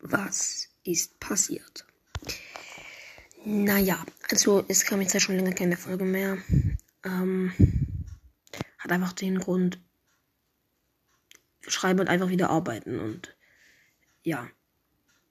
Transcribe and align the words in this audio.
was 0.00 0.68
ist 0.84 1.20
passiert? 1.20 1.86
Naja, 3.44 4.04
also 4.30 4.64
es 4.68 4.84
kam 4.84 5.00
jetzt 5.00 5.14
ja 5.14 5.20
schon 5.20 5.36
länger 5.36 5.52
keine 5.52 5.76
Folge 5.76 6.04
mehr. 6.04 6.38
Ähm, 7.04 7.52
hat 8.78 8.92
einfach 8.92 9.12
den 9.12 9.38
Grund, 9.38 9.78
schreiben 11.66 12.00
und 12.00 12.08
einfach 12.08 12.28
wieder 12.28 12.50
arbeiten. 12.50 12.98
Und 12.98 13.36
ja, 14.22 14.48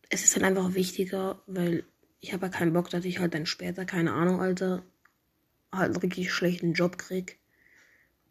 es 0.09 0.23
ist 0.23 0.35
halt 0.35 0.45
einfach 0.45 0.73
wichtiger, 0.73 1.41
weil 1.47 1.83
ich 2.19 2.33
habe 2.33 2.47
ja 2.47 2.51
keinen 2.51 2.73
Bock, 2.73 2.89
dass 2.89 3.05
ich 3.05 3.19
halt 3.19 3.33
dann 3.33 3.45
später, 3.45 3.85
keine 3.85 4.13
Ahnung, 4.13 4.41
Alter, 4.41 4.83
halt 5.71 5.91
einen 5.91 5.97
richtig 5.97 6.31
schlechten 6.31 6.73
Job 6.73 6.97
krieg. 6.97 7.39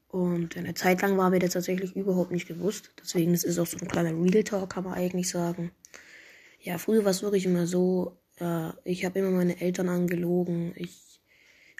Und 0.08 0.56
eine 0.56 0.74
Zeit 0.74 1.02
lang 1.02 1.18
war 1.18 1.30
mir 1.30 1.38
das 1.38 1.52
tatsächlich 1.52 1.94
überhaupt 1.94 2.30
nicht 2.30 2.48
gewusst. 2.48 2.90
Deswegen 3.00 3.34
ist 3.34 3.44
es 3.44 3.58
auch 3.58 3.66
so 3.66 3.76
ein 3.76 3.88
kleiner 3.88 4.10
Real 4.10 4.42
Talk, 4.42 4.70
kann 4.70 4.84
man 4.84 4.94
eigentlich 4.94 5.28
sagen. 5.28 5.70
Ja, 6.60 6.78
früher 6.78 7.04
war 7.04 7.12
es 7.12 7.22
wirklich 7.22 7.46
immer 7.46 7.66
so, 7.66 8.18
äh, 8.40 8.70
ich 8.84 9.04
habe 9.04 9.20
immer 9.20 9.30
meine 9.30 9.60
Eltern 9.60 9.88
angelogen. 9.88 10.72
Ich 10.76 11.20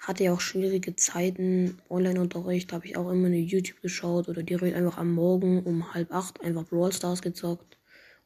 hatte 0.00 0.24
ja 0.24 0.32
auch 0.32 0.40
schwierige 0.40 0.94
Zeiten. 0.96 1.78
Online-Unterricht 1.90 2.72
habe 2.72 2.86
ich 2.86 2.96
auch 2.96 3.10
immer 3.10 3.26
eine 3.26 3.38
YouTube 3.38 3.82
geschaut 3.82 4.28
oder 4.28 4.42
direkt 4.42 4.76
einfach 4.76 4.98
am 4.98 5.12
Morgen 5.12 5.62
um 5.64 5.92
halb 5.94 6.12
acht 6.12 6.40
einfach 6.42 6.64
Brawl 6.64 6.92
Stars 6.92 7.22
gezockt. 7.22 7.76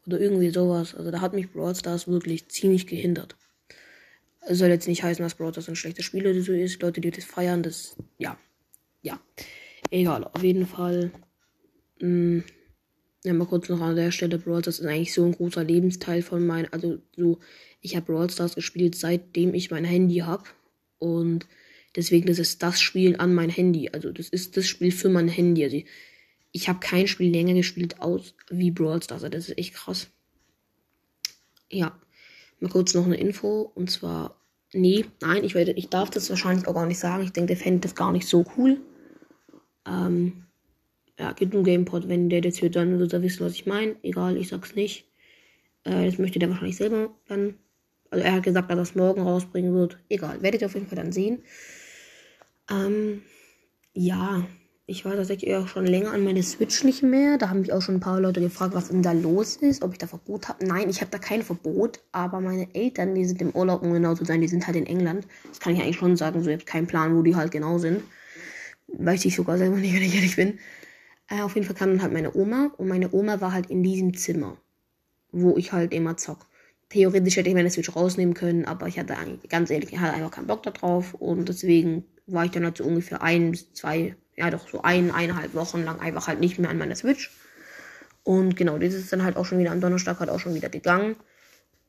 Oder 0.06 0.20
irgendwie 0.20 0.50
sowas. 0.50 0.94
Also 0.94 1.10
da 1.10 1.20
hat 1.20 1.32
mich 1.32 1.50
Brawl 1.50 1.74
Stars 1.74 2.08
wirklich 2.08 2.48
ziemlich 2.48 2.86
gehindert. 2.86 3.36
Es 4.40 4.58
soll 4.58 4.68
jetzt 4.68 4.88
nicht 4.88 5.02
heißen, 5.02 5.22
dass 5.22 5.36
Brawl 5.36 5.52
Stars 5.52 5.68
ein 5.68 5.76
schlechtes 5.76 6.04
Spiel 6.04 6.26
oder 6.26 6.42
so 6.42 6.52
ist. 6.52 6.82
Leute, 6.82 7.00
die 7.00 7.10
das 7.10 7.24
feiern, 7.24 7.62
das, 7.62 7.96
ja. 8.18 8.36
Ja. 9.02 9.20
Egal, 9.90 10.24
auf 10.24 10.42
jeden 10.42 10.66
Fall. 10.66 11.12
Mh, 12.00 12.06
hm, 12.08 12.44
ja, 13.24 13.32
mal 13.32 13.46
kurz 13.46 13.68
noch 13.68 13.80
an 13.80 13.96
der 13.96 14.10
Stelle, 14.10 14.38
Brawl 14.38 14.62
Stars 14.62 14.80
ist 14.80 14.86
eigentlich 14.86 15.14
so 15.14 15.24
ein 15.24 15.32
großer 15.32 15.62
Lebensteil 15.62 16.22
von 16.22 16.44
meinem, 16.44 16.68
also 16.72 16.98
so, 17.16 17.38
ich 17.80 17.94
habe 17.94 18.06
Brawl 18.06 18.30
Stars 18.30 18.54
gespielt, 18.54 18.96
seitdem 18.96 19.54
ich 19.54 19.70
mein 19.70 19.84
Handy 19.84 20.18
habe. 20.18 20.44
Und 20.98 21.46
deswegen, 21.94 22.26
das 22.26 22.38
ist 22.38 22.62
das 22.62 22.80
Spiel 22.80 23.16
an 23.16 23.34
mein 23.34 23.50
Handy. 23.50 23.90
Also 23.92 24.10
das 24.10 24.28
ist 24.28 24.56
das 24.56 24.66
Spiel 24.66 24.90
für 24.90 25.08
mein 25.08 25.28
Handy. 25.28 25.62
Also 25.62 25.82
ich 26.50 26.68
habe 26.68 26.80
kein 26.80 27.06
Spiel 27.06 27.30
länger 27.30 27.54
gespielt 27.54 28.00
aus 28.00 28.34
wie 28.50 28.70
Brawl 28.72 29.02
Stars. 29.02 29.22
Das 29.22 29.48
ist 29.48 29.58
echt 29.58 29.74
krass. 29.74 30.08
Ja, 31.70 31.96
mal 32.60 32.70
kurz 32.70 32.92
noch 32.94 33.06
eine 33.06 33.16
Info. 33.16 33.70
Und 33.74 33.90
zwar, 33.90 34.36
nee, 34.72 35.04
nein, 35.20 35.44
ich, 35.44 35.54
werde, 35.54 35.72
ich 35.72 35.88
darf 35.88 36.10
das 36.10 36.28
wahrscheinlich 36.28 36.66
auch 36.66 36.74
gar 36.74 36.86
nicht 36.86 36.98
sagen. 36.98 37.22
Ich 37.22 37.32
denke, 37.32 37.54
der 37.54 37.56
fände 37.56 37.80
das 37.80 37.94
gar 37.94 38.10
nicht 38.10 38.26
so 38.26 38.44
cool. 38.56 38.80
Ähm, 39.86 40.44
ja, 41.22 41.32
gibt 41.32 41.54
einen 41.54 41.62
Gamepod. 41.62 42.08
Wenn 42.08 42.28
der 42.28 42.40
das 42.40 42.60
hört, 42.60 42.74
dann 42.74 42.98
wird 42.98 43.12
er 43.12 43.22
wissen, 43.22 43.46
was 43.46 43.52
ich 43.52 43.64
meine. 43.64 43.94
Egal, 44.02 44.36
ich 44.36 44.48
sag's 44.48 44.74
nicht. 44.74 45.06
Äh, 45.84 46.06
das 46.06 46.18
möchte 46.18 46.40
der 46.40 46.50
wahrscheinlich 46.50 46.76
selber 46.76 47.10
dann. 47.28 47.54
Also 48.10 48.24
er 48.24 48.32
hat 48.32 48.42
gesagt, 48.42 48.68
dass 48.70 48.76
er 48.76 48.82
es 48.82 48.94
morgen 48.96 49.22
rausbringen 49.22 49.72
wird. 49.72 49.98
Egal, 50.08 50.42
werdet 50.42 50.62
ihr 50.62 50.66
auf 50.66 50.74
jeden 50.74 50.88
Fall 50.88 50.96
dann 50.96 51.12
sehen. 51.12 51.44
Ähm, 52.68 53.22
ja, 53.94 54.44
ich 54.86 55.04
war 55.04 55.14
tatsächlich 55.14 55.54
auch 55.54 55.68
schon 55.68 55.86
länger 55.86 56.10
an 56.10 56.24
meine 56.24 56.42
Switch 56.42 56.82
nicht 56.82 57.04
mehr. 57.04 57.38
Da 57.38 57.48
haben 57.48 57.60
mich 57.60 57.72
auch 57.72 57.80
schon 57.80 57.96
ein 57.96 58.00
paar 58.00 58.20
Leute 58.20 58.40
gefragt, 58.40 58.74
was 58.74 58.88
denn 58.88 59.02
da 59.02 59.12
los 59.12 59.54
ist, 59.56 59.84
ob 59.84 59.92
ich 59.92 59.98
da 59.98 60.08
Verbot 60.08 60.48
habe. 60.48 60.66
Nein, 60.66 60.90
ich 60.90 61.00
habe 61.00 61.10
da 61.12 61.18
kein 61.18 61.42
Verbot, 61.42 62.00
aber 62.10 62.40
meine 62.40 62.74
Eltern, 62.74 63.14
die 63.14 63.24
sind 63.24 63.40
im 63.40 63.50
Urlaub, 63.50 63.82
um 63.82 63.92
genau 63.92 64.16
zu 64.16 64.24
sein, 64.24 64.40
die 64.40 64.48
sind 64.48 64.66
halt 64.66 64.76
in 64.76 64.86
England. 64.86 65.28
Das 65.48 65.60
kann 65.60 65.72
ich 65.72 65.80
eigentlich 65.80 65.98
schon 65.98 66.16
sagen, 66.16 66.42
so 66.42 66.50
ich 66.50 66.56
habe 66.56 66.64
keinen 66.64 66.88
Plan, 66.88 67.16
wo 67.16 67.22
die 67.22 67.36
halt 67.36 67.52
genau 67.52 67.78
sind. 67.78 68.02
Weiß 68.88 69.24
ich 69.24 69.36
sogar 69.36 69.56
selber 69.56 69.76
nicht, 69.76 69.94
wenn 69.94 70.02
ich 70.02 70.16
ehrlich 70.16 70.34
bin. 70.34 70.58
Äh, 71.28 71.42
auf 71.42 71.54
jeden 71.54 71.66
Fall 71.66 71.76
kam 71.76 71.90
dann 71.90 72.02
halt 72.02 72.12
meine 72.12 72.34
Oma 72.34 72.72
und 72.76 72.88
meine 72.88 73.12
Oma 73.12 73.40
war 73.40 73.52
halt 73.52 73.70
in 73.70 73.82
diesem 73.82 74.14
Zimmer, 74.14 74.56
wo 75.30 75.56
ich 75.56 75.72
halt 75.72 75.92
immer 75.92 76.16
zock. 76.16 76.46
Theoretisch 76.88 77.36
hätte 77.36 77.48
ich 77.48 77.54
meine 77.54 77.70
Switch 77.70 77.94
rausnehmen 77.94 78.34
können, 78.34 78.66
aber 78.66 78.86
ich 78.86 78.98
hatte 78.98 79.14
ganz 79.48 79.70
ehrlich, 79.70 79.92
ich 79.92 79.98
hatte 79.98 80.14
einfach 80.14 80.30
keinen 80.30 80.46
Bock 80.46 80.62
darauf 80.62 81.14
und 81.14 81.48
deswegen 81.48 82.04
war 82.26 82.44
ich 82.44 82.50
dann 82.50 82.64
halt 82.64 82.76
so 82.76 82.84
ungefähr 82.84 83.22
ein 83.22 83.56
zwei 83.72 84.14
ja 84.36 84.50
doch 84.50 84.68
so 84.68 84.82
ein, 84.82 85.10
eineinhalb 85.10 85.54
Wochen 85.54 85.84
lang 85.84 86.00
einfach 86.00 86.28
halt 86.28 86.40
nicht 86.40 86.58
mehr 86.58 86.70
an 86.70 86.78
meiner 86.78 86.94
Switch. 86.94 87.30
Und 88.24 88.56
genau, 88.56 88.78
das 88.78 88.94
ist 88.94 89.12
dann 89.12 89.24
halt 89.24 89.36
auch 89.36 89.44
schon 89.44 89.58
wieder 89.58 89.72
am 89.72 89.80
Donnerstag 89.80 90.20
halt 90.20 90.30
auch 90.30 90.40
schon 90.40 90.54
wieder 90.54 90.68
gegangen. 90.68 91.16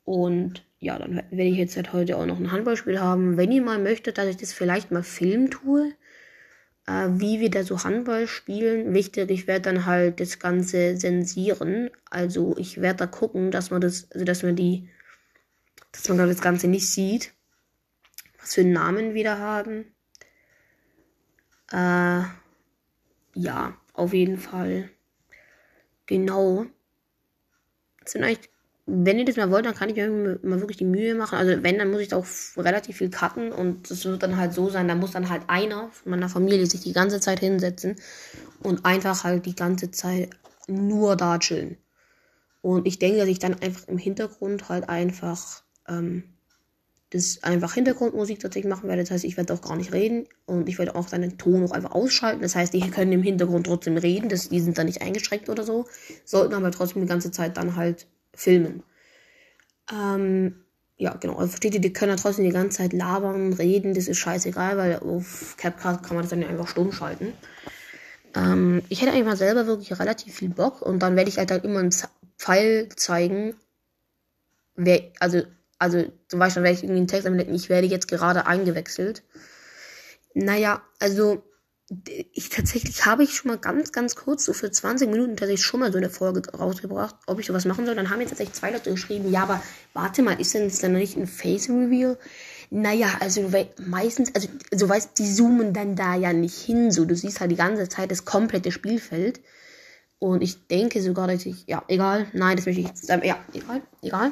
Und 0.04 0.66
ja, 0.80 0.98
dann 0.98 1.16
werde 1.16 1.44
ich 1.44 1.58
jetzt 1.58 1.76
halt 1.76 1.94
heute 1.94 2.18
auch 2.18 2.26
noch 2.26 2.40
ein 2.40 2.52
Handballspiel 2.52 3.00
haben. 3.00 3.38
Wenn 3.38 3.52
ihr 3.52 3.62
mal 3.62 3.80
möchtet, 3.80 4.18
dass 4.18 4.28
ich 4.28 4.38
das 4.38 4.52
vielleicht 4.52 4.92
mal 4.92 5.04
filmen 5.04 5.50
tue, 5.50 5.94
äh, 6.88 7.08
wie 7.10 7.40
wir 7.40 7.50
da 7.50 7.64
so 7.64 7.84
Handball 7.84 8.28
spielen. 8.28 8.94
Wichtig, 8.94 9.30
ich 9.32 9.48
werde 9.48 9.62
dann 9.74 9.86
halt 9.86 10.20
das 10.20 10.40
Ganze 10.40 10.96
zensieren. 10.96 11.90
Also 12.10 12.56
ich 12.58 12.82
werde 12.82 12.98
da 13.00 13.08
gucken, 13.08 13.52
dass 13.52 13.72
man 13.72 13.82
das, 13.82 14.12
also 14.12 14.26
dass 14.26 14.44
man 14.44 14.56
die, 14.56 14.90
dass 15.92 16.08
man 16.10 16.18
das 16.18 16.42
Ganze 16.42 16.68
nicht 16.68 16.90
sieht. 16.90 17.34
Was 18.40 18.56
für 18.56 18.62
einen 18.62 18.74
Namen 18.74 19.14
wir 19.14 19.24
da 19.24 19.38
haben. 19.38 19.86
Äh, 21.72 22.24
ja, 23.36 23.78
auf 23.94 24.14
jeden 24.14 24.38
Fall. 24.38 24.90
Genau. 26.06 26.66
Das 28.02 28.12
sind 28.12 28.24
eigentlich, 28.24 28.50
wenn 28.86 29.18
ihr 29.18 29.26
das 29.26 29.38
mal 29.38 29.50
wollt, 29.50 29.66
dann 29.66 29.76
kann 29.76 29.90
ich 29.90 29.96
mir 29.96 30.40
mal 30.44 30.60
wirklich 30.60 30.78
die 30.78 30.86
Mühe 30.86 31.16
machen. 31.16 31.38
Also 31.38 31.64
wenn, 31.64 31.78
dann 31.78 31.90
muss 31.90 32.02
ich 32.02 32.10
da 32.10 32.18
auch 32.18 32.26
relativ 32.58 32.98
viel 32.98 33.10
cutten 33.10 33.52
und 33.52 33.90
das 33.90 34.04
wird 34.04 34.24
dann 34.24 34.38
halt 34.38 34.54
so 34.54 34.70
sein, 34.70 34.88
da 34.88 34.96
muss 34.96 35.12
dann 35.12 35.30
halt 35.30 35.44
einer 35.48 35.90
von 35.92 36.12
meiner 36.12 36.28
Familie 36.28 36.66
sich 36.66 36.82
die 36.82 36.94
ganze 36.94 37.22
Zeit 37.22 37.40
hinsetzen 37.40 37.96
und 38.62 38.86
einfach 38.86 39.24
halt 39.24 39.46
die 39.46 39.56
ganze 39.56 39.92
Zeit 39.92 40.32
nur 40.68 41.16
da 41.16 41.38
chillen. 41.40 41.78
Und 42.62 42.86
ich 42.86 43.00
denke, 43.00 43.20
dass 43.20 43.28
ich 43.28 43.40
dann 43.40 43.62
einfach 43.62 43.88
im 43.88 43.98
Hintergrund 43.98 44.70
halt 44.70 44.90
einfach 44.90 45.64
ähm, 45.88 46.24
das 47.10 47.44
einfach 47.44 47.74
Hintergrundmusik 47.74 48.40
tatsächlich 48.40 48.70
machen 48.70 48.90
werde. 48.90 49.04
Das 49.04 49.12
heißt, 49.12 49.24
ich 49.24 49.38
werde 49.38 49.54
auch 49.54 49.62
gar 49.62 49.76
nicht 49.76 49.94
reden 49.94 50.28
und 50.46 50.68
ich 50.68 50.80
werde 50.80 50.96
auch 50.96 51.08
seinen 51.08 51.38
Ton 51.38 51.64
auch 51.64 51.72
einfach 51.72 51.92
ausschalten. 51.92 52.42
Das 52.42 52.56
heißt, 52.56 52.74
die 52.74 52.90
können 52.90 53.12
im 53.12 53.24
Hintergrund 53.24 53.68
trotzdem 53.68 53.98
reden, 53.98 54.30
das, 54.30 54.50
die 54.50 54.60
sind 54.60 54.78
dann 54.78 54.88
nicht 54.88 55.02
eingeschränkt 55.02 55.50
oder 55.50 55.64
so, 55.64 55.86
sollten 56.26 56.54
aber 56.54 56.72
trotzdem 56.72 57.04
die 57.04 57.08
ganze 57.08 57.32
Zeit 57.32 57.58
dann 57.58 57.76
halt 57.76 58.08
filmen. 58.34 58.84
Ähm, 59.92 60.64
ja, 60.98 61.16
genau. 61.16 61.36
Also 61.36 61.50
versteht 61.50 61.74
ihr, 61.74 61.82
die 61.82 61.94
können 61.94 62.12
ja 62.12 62.22
trotzdem 62.22 62.46
die 62.46 62.52
ganze 62.52 62.78
Zeit 62.78 62.94
labern, 62.94 63.54
reden, 63.54 63.94
das 63.94 64.08
ist 64.08 64.20
scheißegal, 64.20 64.78
weil 64.78 65.00
auf 65.00 65.56
CapCut 65.58 66.04
kann 66.04 66.16
man 66.16 66.24
das 66.24 66.30
dann 66.30 66.42
ja 66.42 66.48
einfach 66.48 66.68
stumm 66.68 66.92
schalten. 66.92 67.34
Ähm, 68.36 68.82
ich 68.90 69.02
hätte 69.02 69.12
eigentlich 69.12 69.26
mal 69.26 69.38
selber 69.38 69.68
wirklich 69.68 69.98
relativ 70.00 70.36
viel 70.36 70.50
Bock 70.50 70.82
und 70.82 71.00
dann 71.00 71.16
werde 71.16 71.30
ich 71.30 71.38
halt, 71.38 71.52
halt 71.52 71.66
immer 71.66 71.80
einen 71.80 71.94
Pfeil 72.38 72.90
zeigen, 72.96 73.56
wer, 74.76 75.12
also 75.20 75.44
also 75.84 76.06
zum 76.30 76.40
Beispiel, 76.40 76.64
wenn 76.64 76.74
ich 76.74 76.84
irgendwie 76.84 77.00
einen 77.00 77.08
Text 77.08 77.28
anwende, 77.28 77.54
ich 77.54 77.68
werde 77.68 77.88
jetzt 77.88 78.08
gerade 78.08 78.48
eingewechselt. 78.48 79.22
Naja, 80.34 80.82
also 81.00 81.44
ich 82.34 82.50
tatsächlich 82.50 83.06
habe 83.06 83.24
ich 83.24 83.36
schon 83.36 83.50
mal 83.52 83.58
ganz, 83.58 83.92
ganz 83.92 84.16
kurz, 84.16 84.46
so 84.46 84.54
für 84.54 84.72
20 84.72 85.10
Minuten 85.10 85.36
tatsächlich 85.36 85.66
schon 85.66 85.82
mal 85.82 85.92
so 85.92 85.98
eine 85.98 86.10
Folge 86.10 86.42
rausgebracht, 86.52 87.16
ob 87.28 87.40
ich 87.40 87.48
sowas 87.48 87.66
machen 87.66 87.86
soll. 87.86 87.96
Dann 87.96 88.10
haben 88.10 88.22
jetzt 88.22 88.30
tatsächlich 88.30 88.56
zwei 88.56 88.72
Leute 88.72 88.92
geschrieben, 88.92 89.30
ja, 89.32 89.44
aber 89.44 89.62
warte 89.94 90.22
mal, 90.22 90.40
ist 90.40 90.54
denn 90.54 90.64
das 90.64 90.80
dann 90.80 90.94
nicht 90.94 91.18
ein 91.18 91.28
Face-Reveal? 91.28 92.18
Naja, 92.70 93.08
also 93.20 93.52
meistens, 93.86 94.34
also 94.34 94.48
so 94.74 94.88
weißt, 94.88 95.20
die 95.20 95.32
zoomen 95.32 95.74
dann 95.74 95.96
da 95.96 96.16
ja 96.16 96.34
nicht 96.34 96.58
hin, 96.58 96.90
so 96.92 97.06
du 97.06 97.16
siehst 97.16 97.42
halt 97.42 97.52
die 97.52 97.58
ganze 97.58 97.90
Zeit 97.90 98.12
das 98.12 98.26
komplette 98.26 98.72
Spielfeld. 98.72 99.42
Und 100.24 100.42
ich 100.42 100.68
denke 100.68 101.02
sogar, 101.02 101.28
dass 101.28 101.46
ich, 101.46 101.68
ja, 101.68 101.84
egal, 101.90 102.28
nein, 102.32 102.56
das 102.56 102.66
möchte 102.66 102.80
ich 102.80 102.88
jetzt, 102.88 103.10
ja, 103.10 103.44
egal, 103.52 103.82
egal. 104.02 104.32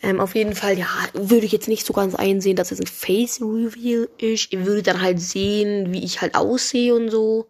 Ähm, 0.00 0.20
auf 0.20 0.36
jeden 0.36 0.54
Fall, 0.54 0.78
ja, 0.78 0.86
würde 1.14 1.44
ich 1.44 1.50
jetzt 1.50 1.66
nicht 1.66 1.84
so 1.84 1.92
ganz 1.92 2.14
einsehen, 2.14 2.54
dass 2.54 2.70
es 2.70 2.78
ein 2.78 2.86
Face 2.86 3.40
Reveal 3.40 4.08
ist. 4.18 4.52
Ihr 4.52 4.64
würdet 4.64 4.86
dann 4.86 5.02
halt 5.02 5.18
sehen, 5.18 5.92
wie 5.92 6.04
ich 6.04 6.20
halt 6.20 6.36
aussehe 6.36 6.94
und 6.94 7.10
so. 7.10 7.48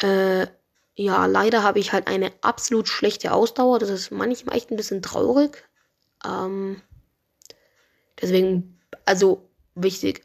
Äh, 0.00 0.46
ja, 0.94 1.26
leider 1.26 1.64
habe 1.64 1.80
ich 1.80 1.92
halt 1.92 2.06
eine 2.06 2.32
absolut 2.40 2.88
schlechte 2.88 3.32
Ausdauer. 3.32 3.78
Das 3.78 3.90
ist 3.90 4.10
manchmal 4.10 4.56
echt 4.56 4.70
ein 4.70 4.78
bisschen 4.78 5.02
traurig. 5.02 5.68
Ähm, 6.26 6.80
deswegen, 8.22 8.80
also 9.04 9.50
wichtig, 9.74 10.24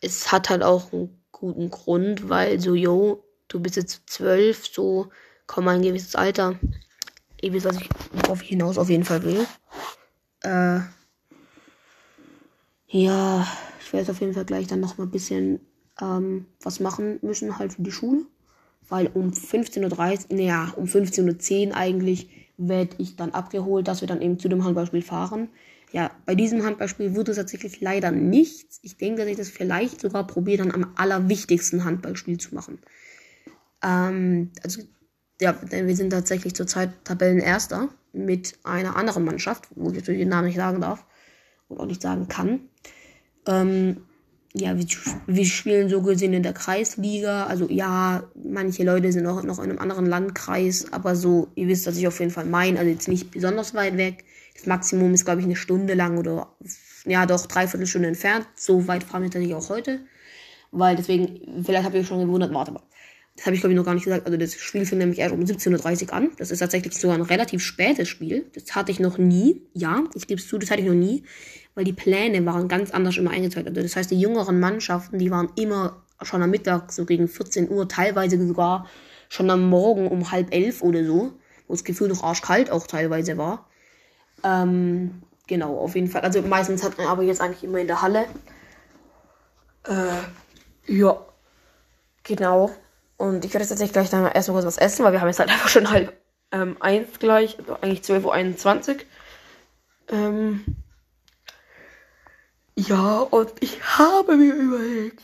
es 0.00 0.32
hat 0.32 0.50
halt 0.50 0.64
auch 0.64 0.92
einen 0.92 1.22
guten 1.30 1.70
Grund, 1.70 2.28
weil 2.28 2.58
so, 2.58 2.74
yo, 2.74 3.24
du 3.46 3.60
bist 3.60 3.76
jetzt 3.76 4.10
zwölf, 4.10 4.66
so 4.66 5.08
komm 5.52 5.68
ein 5.68 5.82
gewisses 5.82 6.16
Alter. 6.16 6.58
Ihr 7.42 7.52
wisst, 7.52 7.66
was 7.66 7.76
ich, 7.76 7.88
worauf 8.12 8.40
hinaus 8.40 8.78
auf 8.78 8.88
jeden 8.88 9.04
Fall 9.04 9.22
will. 9.22 9.46
Äh, 10.40 10.80
ja, 12.86 13.46
ich 13.80 13.92
werde 13.92 14.12
auf 14.12 14.20
jeden 14.20 14.32
Fall 14.32 14.46
gleich 14.46 14.66
dann 14.66 14.80
noch 14.80 14.96
mal 14.96 15.04
ein 15.04 15.10
bisschen 15.10 15.60
ähm, 16.00 16.46
was 16.62 16.80
machen 16.80 17.18
müssen, 17.20 17.58
halt 17.58 17.74
für 17.74 17.82
die 17.82 17.92
Schule. 17.92 18.24
Weil 18.88 19.10
um 19.12 19.30
15.30 19.30 20.30
Uhr, 20.30 20.36
naja, 20.36 20.72
um 20.76 20.84
15.10 20.84 21.68
Uhr 21.68 21.76
eigentlich 21.76 22.30
werde 22.56 22.96
ich 22.96 23.16
dann 23.16 23.32
abgeholt, 23.32 23.88
dass 23.88 24.00
wir 24.00 24.08
dann 24.08 24.22
eben 24.22 24.38
zu 24.38 24.48
dem 24.48 24.64
Handballspiel 24.64 25.02
fahren. 25.02 25.50
Ja, 25.92 26.10
bei 26.24 26.34
diesem 26.34 26.64
Handballspiel 26.64 27.14
wird 27.14 27.28
es 27.28 27.36
tatsächlich 27.36 27.82
leider 27.82 28.10
nichts. 28.10 28.80
Ich 28.82 28.96
denke, 28.96 29.20
dass 29.20 29.30
ich 29.30 29.36
das 29.36 29.50
vielleicht 29.50 30.00
sogar 30.00 30.26
probiere, 30.26 30.64
dann 30.64 30.72
am 30.72 30.92
allerwichtigsten 30.96 31.84
Handballspiel 31.84 32.38
zu 32.38 32.54
machen. 32.54 32.78
Ähm, 33.82 34.50
also 34.62 34.82
ja, 35.42 35.52
denn 35.52 35.86
wir 35.88 35.96
sind 35.96 36.10
tatsächlich 36.10 36.54
zurzeit 36.54 36.90
Tabellenerster. 37.04 37.88
mit 38.14 38.58
einer 38.62 38.96
anderen 38.96 39.24
Mannschaft, 39.24 39.68
wo 39.74 39.88
ich 39.88 39.96
natürlich 39.96 40.20
den 40.20 40.28
Namen 40.28 40.46
nicht 40.46 40.56
sagen 40.56 40.80
darf 40.80 41.04
und 41.68 41.80
auch 41.80 41.86
nicht 41.86 42.02
sagen 42.02 42.28
kann. 42.28 42.60
Ähm, 43.46 44.02
ja, 44.54 44.76
wir, 44.76 44.86
wir 45.26 45.46
spielen 45.46 45.88
so 45.88 46.02
gesehen 46.02 46.34
in 46.34 46.42
der 46.42 46.52
Kreisliga. 46.52 47.46
Also 47.46 47.68
ja, 47.70 48.22
manche 48.34 48.84
Leute 48.84 49.10
sind 49.10 49.26
auch 49.26 49.42
noch 49.42 49.58
in 49.58 49.70
einem 49.70 49.78
anderen 49.78 50.06
Landkreis, 50.06 50.92
aber 50.92 51.16
so, 51.16 51.48
ihr 51.54 51.68
wisst, 51.68 51.86
dass 51.86 51.96
ich 51.96 52.06
auf 52.06 52.20
jeden 52.20 52.30
Fall 52.30 52.44
meine, 52.44 52.78
also 52.78 52.90
jetzt 52.90 53.08
nicht 53.08 53.30
besonders 53.30 53.74
weit 53.74 53.96
weg. 53.96 54.24
Das 54.54 54.66
Maximum 54.66 55.14
ist, 55.14 55.24
glaube 55.24 55.40
ich, 55.40 55.46
eine 55.46 55.56
Stunde 55.56 55.94
lang 55.94 56.18
oder 56.18 56.54
ja 57.06 57.26
doch 57.26 57.46
dreiviertel 57.46 57.86
Stunde 57.86 58.08
entfernt. 58.08 58.46
So 58.54 58.86
weit 58.86 59.02
fahren 59.02 59.22
wir 59.22 59.30
tatsächlich 59.30 59.54
auch 59.54 59.70
heute. 59.70 60.00
Weil 60.70 60.96
deswegen, 60.96 61.64
vielleicht 61.64 61.84
habt 61.84 61.94
ihr 61.94 62.02
euch 62.02 62.06
schon 62.06 62.20
gewundert, 62.20 62.52
warte 62.52 62.72
mal. 62.72 62.82
Das 63.36 63.46
habe 63.46 63.54
ich, 63.56 63.62
glaube 63.62 63.72
ich, 63.72 63.78
noch 63.78 63.84
gar 63.84 63.94
nicht 63.94 64.04
gesagt. 64.04 64.26
Also 64.26 64.36
das 64.36 64.54
Spiel 64.54 64.84
fängt 64.84 65.00
nämlich 65.00 65.18
erst 65.18 65.34
um 65.34 65.40
17.30 65.40 66.08
Uhr 66.08 66.12
an. 66.12 66.30
Das 66.36 66.50
ist 66.50 66.58
tatsächlich 66.58 66.94
sogar 66.94 67.16
ein 67.16 67.22
relativ 67.22 67.62
spätes 67.62 68.08
Spiel. 68.08 68.46
Das 68.54 68.74
hatte 68.74 68.92
ich 68.92 69.00
noch 69.00 69.16
nie. 69.16 69.62
Ja, 69.72 70.04
ich 70.14 70.26
gebe 70.26 70.40
es 70.40 70.48
zu, 70.48 70.58
das 70.58 70.70
hatte 70.70 70.82
ich 70.82 70.88
noch 70.88 70.94
nie 70.94 71.24
weil 71.74 71.84
die 71.84 71.92
Pläne 71.92 72.44
waren 72.44 72.68
ganz 72.68 72.90
anders 72.90 73.16
immer 73.16 73.30
eingeteilt. 73.30 73.66
Also 73.66 73.82
das 73.82 73.96
heißt, 73.96 74.10
die 74.10 74.20
jüngeren 74.20 74.60
Mannschaften, 74.60 75.18
die 75.18 75.30
waren 75.30 75.50
immer 75.56 76.02
schon 76.22 76.42
am 76.42 76.50
Mittag, 76.50 76.92
so 76.92 77.04
gegen 77.04 77.28
14 77.28 77.70
Uhr, 77.70 77.88
teilweise 77.88 78.44
sogar 78.46 78.86
schon 79.28 79.50
am 79.50 79.68
Morgen 79.68 80.08
um 80.08 80.30
halb 80.30 80.54
elf 80.54 80.82
oder 80.82 81.04
so, 81.04 81.32
wo 81.66 81.74
das 81.74 81.84
Gefühl 81.84 82.08
noch 82.08 82.22
arschkalt 82.22 82.70
auch 82.70 82.86
teilweise 82.86 83.38
war. 83.38 83.66
Ähm, 84.44 85.22
genau, 85.46 85.78
auf 85.78 85.94
jeden 85.94 86.08
Fall. 86.08 86.22
Also 86.22 86.42
meistens 86.42 86.84
hat 86.84 86.98
man 86.98 87.06
aber 87.06 87.22
jetzt 87.22 87.40
eigentlich 87.40 87.64
immer 87.64 87.78
in 87.78 87.86
der 87.86 88.02
Halle. 88.02 88.26
Äh, 89.84 90.92
ja, 90.92 91.18
genau. 92.22 92.70
Und 93.16 93.44
ich 93.44 93.52
werde 93.52 93.62
jetzt 93.62 93.70
tatsächlich 93.70 93.92
gleich 93.92 94.10
dann 94.10 94.26
erst 94.26 94.48
noch 94.48 94.54
was 94.54 94.78
essen, 94.78 95.04
weil 95.04 95.12
wir 95.12 95.20
haben 95.20 95.28
jetzt 95.28 95.38
halt 95.38 95.50
einfach 95.50 95.68
schon 95.68 95.90
halb 95.90 96.12
ähm, 96.50 96.76
eins 96.80 97.18
gleich, 97.18 97.58
also 97.58 97.74
eigentlich 97.80 98.00
12.21 98.00 98.94
Uhr. 98.94 98.96
Ähm, 100.08 100.64
ja, 102.76 103.20
und 103.20 103.52
ich 103.60 103.82
habe 103.98 104.36
mir 104.36 104.54
überlegt, 104.54 105.22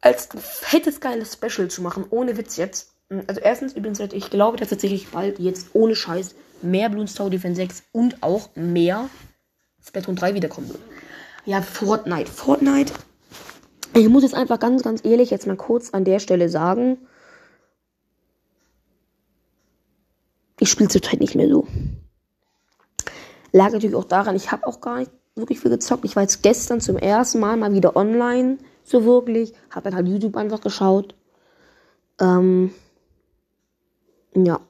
als 0.00 0.28
fettes, 0.36 1.00
geiles 1.00 1.34
Special 1.34 1.68
zu 1.68 1.82
machen, 1.82 2.04
ohne 2.10 2.36
Witz 2.36 2.56
jetzt. 2.56 2.92
Also 3.26 3.40
erstens, 3.40 3.74
übrigens, 3.74 4.00
ich 4.00 4.30
glaube, 4.30 4.56
dass 4.56 4.68
tatsächlich 4.68 5.08
bald 5.08 5.38
jetzt 5.38 5.68
ohne 5.74 5.94
Scheiß 5.94 6.34
mehr 6.62 6.88
Bloons 6.88 7.14
Tower 7.14 7.30
Defense 7.30 7.56
6 7.56 7.84
und 7.92 8.22
auch 8.22 8.50
mehr 8.54 9.08
Splatoon 9.84 10.16
3 10.16 10.34
wiederkommen 10.34 10.68
wird. 10.68 10.80
Ja, 11.44 11.60
Fortnite. 11.60 12.30
Fortnite. 12.30 12.92
Ich 13.94 14.08
muss 14.08 14.22
jetzt 14.22 14.34
einfach 14.34 14.58
ganz, 14.58 14.82
ganz 14.82 15.04
ehrlich 15.04 15.30
jetzt 15.30 15.46
mal 15.46 15.56
kurz 15.56 15.90
an 15.90 16.04
der 16.04 16.18
Stelle 16.18 16.48
sagen. 16.48 16.98
Ich 20.58 20.70
spiele 20.70 20.88
zurzeit 20.88 21.20
nicht 21.20 21.34
mehr 21.34 21.48
so. 21.48 21.66
Lag 23.52 23.72
natürlich 23.72 23.96
auch 23.96 24.04
daran, 24.04 24.34
ich 24.34 24.50
habe 24.50 24.66
auch 24.66 24.80
gar 24.80 24.98
nicht 24.98 25.10
wirklich 25.34 25.60
viel 25.60 25.70
gezockt. 25.70 26.04
Ich 26.04 26.16
war 26.16 26.22
jetzt 26.22 26.42
gestern 26.42 26.80
zum 26.80 26.96
ersten 26.96 27.40
Mal 27.40 27.56
mal 27.56 27.74
wieder 27.74 27.96
online, 27.96 28.58
so 28.84 29.04
wirklich. 29.04 29.52
Hab 29.70 29.84
dann 29.84 29.94
halt 29.94 30.08
YouTube 30.08 30.36
einfach 30.36 30.60
geschaut. 30.60 31.14
Ähm, 32.20 32.72
ja. 34.34 34.60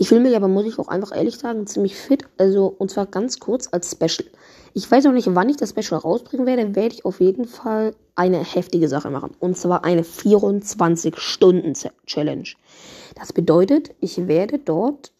Ich 0.00 0.08
fühle 0.08 0.22
mich 0.22 0.34
aber, 0.34 0.48
muss 0.48 0.64
ich 0.64 0.78
auch 0.78 0.88
einfach 0.88 1.14
ehrlich 1.14 1.36
sagen, 1.36 1.66
ziemlich 1.66 1.94
fit. 1.94 2.24
Also, 2.38 2.66
und 2.66 2.90
zwar 2.90 3.04
ganz 3.06 3.38
kurz 3.38 3.68
als 3.70 3.92
Special. 3.92 4.26
Ich 4.72 4.90
weiß 4.90 5.04
noch 5.04 5.12
nicht, 5.12 5.32
wann 5.34 5.48
ich 5.48 5.58
das 5.58 5.70
Special 5.70 6.00
rausbringen 6.00 6.46
werde. 6.46 6.74
Werde 6.74 6.94
ich 6.94 7.04
auf 7.04 7.20
jeden 7.20 7.44
Fall 7.44 7.94
eine 8.14 8.42
heftige 8.42 8.88
Sache 8.88 9.10
machen. 9.10 9.36
Und 9.40 9.56
zwar 9.56 9.84
eine 9.84 10.02
24-Stunden-Challenge. 10.02 12.48
Das 13.14 13.32
bedeutet, 13.32 13.94
ich 14.00 14.26
werde 14.26 14.58
dort 14.58 15.12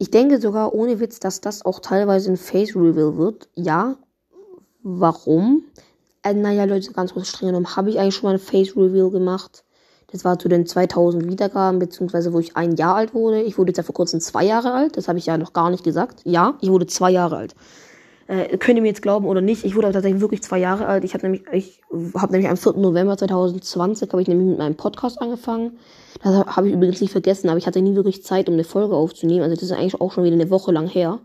ich 0.00 0.12
denke 0.12 0.40
sogar 0.40 0.74
ohne 0.74 1.00
Witz, 1.00 1.18
dass 1.18 1.40
das 1.40 1.64
auch 1.64 1.80
teilweise 1.80 2.30
ein 2.30 2.36
Face 2.36 2.76
Reveal 2.76 3.16
wird. 3.16 3.48
Ja. 3.56 3.96
Warum? 4.84 5.64
Äh, 6.22 6.34
naja, 6.34 6.64
Leute, 6.64 6.92
ganz 6.92 7.14
kurz 7.14 7.28
streng 7.28 7.48
genommen, 7.48 7.74
habe 7.74 7.90
ich 7.90 7.98
eigentlich 7.98 8.14
schon 8.14 8.28
mal 8.28 8.34
ein 8.34 8.38
Face 8.38 8.76
Reveal 8.76 9.10
gemacht. 9.10 9.64
Das 10.10 10.24
war 10.24 10.38
zu 10.38 10.48
den 10.48 10.66
2000 10.66 11.26
Wiedergaben, 11.26 11.78
beziehungsweise 11.78 12.32
wo 12.32 12.40
ich 12.40 12.56
ein 12.56 12.76
Jahr 12.76 12.96
alt 12.96 13.12
wurde. 13.12 13.42
Ich 13.42 13.58
wurde 13.58 13.70
jetzt 13.70 13.76
ja 13.76 13.82
vor 13.82 13.94
kurzem 13.94 14.20
zwei 14.20 14.44
Jahre 14.44 14.72
alt. 14.72 14.96
Das 14.96 15.06
habe 15.06 15.18
ich 15.18 15.26
ja 15.26 15.36
noch 15.36 15.52
gar 15.52 15.70
nicht 15.70 15.84
gesagt. 15.84 16.22
Ja, 16.24 16.54
ich 16.60 16.70
wurde 16.70 16.86
zwei 16.86 17.10
Jahre 17.10 17.36
alt. 17.36 17.54
Äh, 18.26 18.58
könnt 18.58 18.76
ihr 18.76 18.82
mir 18.82 18.88
jetzt 18.88 19.02
glauben 19.02 19.26
oder 19.26 19.40
nicht? 19.40 19.64
Ich 19.64 19.74
wurde 19.74 19.86
aber 19.86 19.94
tatsächlich 19.94 20.20
wirklich 20.20 20.42
zwei 20.42 20.58
Jahre 20.58 20.86
alt. 20.86 21.04
Ich 21.04 21.14
habe 21.14 21.24
nämlich, 21.24 21.44
ich 21.52 21.80
habe 22.14 22.32
nämlich 22.32 22.50
am 22.50 22.56
4. 22.56 22.74
November 22.74 23.16
2020 23.16 24.10
habe 24.10 24.22
ich 24.22 24.28
nämlich 24.28 24.48
mit 24.48 24.58
meinem 24.58 24.76
Podcast 24.76 25.20
angefangen. 25.20 25.78
Das 26.22 26.46
habe 26.46 26.68
ich 26.68 26.74
übrigens 26.74 27.00
nicht 27.00 27.10
vergessen, 27.10 27.48
aber 27.48 27.58
ich 27.58 27.66
hatte 27.66 27.80
nie 27.80 27.94
wirklich 27.94 28.22
Zeit, 28.22 28.48
um 28.48 28.54
eine 28.54 28.64
Folge 28.64 28.94
aufzunehmen. 28.94 29.42
Also 29.42 29.54
das 29.54 29.64
ist 29.64 29.72
eigentlich 29.72 30.00
auch 30.00 30.12
schon 30.12 30.24
wieder 30.24 30.34
eine 30.34 30.50
Woche 30.50 30.72
lang 30.72 30.86
her. 30.86 31.20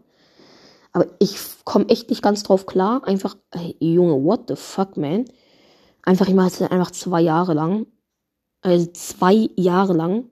Aber 0.93 1.07
ich 1.19 1.37
komme 1.65 1.89
echt 1.89 2.09
nicht 2.09 2.21
ganz 2.21 2.43
drauf 2.43 2.65
klar. 2.65 3.01
Einfach, 3.05 3.35
ey, 3.51 3.75
Junge, 3.79 4.23
what 4.23 4.41
the 4.47 4.55
fuck, 4.55 4.95
man? 4.95 5.25
Einfach, 6.03 6.27
ich 6.27 6.35
mache 6.35 6.47
es 6.47 6.61
einfach 6.61 6.91
zwei 6.91 7.21
Jahre 7.21 7.53
lang. 7.53 7.85
Also 8.63 8.87
zwei 8.93 9.49
Jahre 9.55 9.93
lang. 9.93 10.29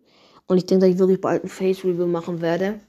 Und 0.48 0.58
ich 0.58 0.66
denke, 0.66 0.86
dass 0.86 0.94
ich 0.94 1.00
wirklich 1.00 1.22
bald 1.22 1.44
ein 1.44 1.50
Face 1.50 1.84
Review 1.84 2.08
machen 2.08 2.42
werde. 2.42 2.80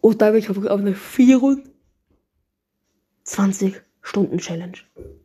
Und 0.00 0.22
da 0.22 0.30
bin 0.30 0.38
ich 0.38 0.48
auf 0.48 0.56
eine 0.56 0.94
24 0.94 1.66
Stunden 4.02 4.38
Challenge. 4.38 4.76